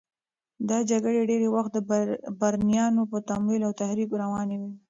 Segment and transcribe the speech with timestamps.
[0.69, 1.79] دا جګړې ډېری وخت د
[2.39, 4.71] بهرنیانو په تمویل او تحریک روانې وې.